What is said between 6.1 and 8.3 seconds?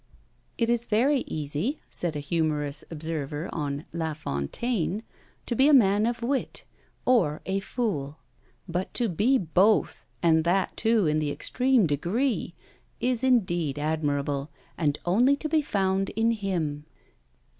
wit, or a fool;